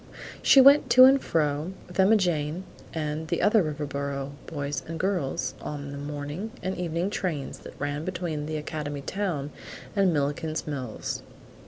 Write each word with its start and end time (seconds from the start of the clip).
She 0.41 0.59
went 0.59 0.89
to 0.97 1.03
and 1.03 1.21
fro, 1.23 1.73
with 1.87 1.99
Emma 1.99 2.15
Jane 2.17 2.63
and 2.91 3.27
the 3.27 3.39
other 3.43 3.61
Riverboro 3.61 4.31
boys 4.47 4.81
and 4.87 4.99
girls, 4.99 5.53
on 5.61 5.91
the 5.91 5.97
morning 5.99 6.49
and 6.63 6.75
evening 6.75 7.11
trains 7.11 7.59
that 7.59 7.79
ran 7.79 8.03
between 8.03 8.47
the 8.47 8.57
academy 8.57 9.01
town 9.01 9.51
and 9.95 10.11
Milliken's 10.11 10.65
Mills. 10.65 11.21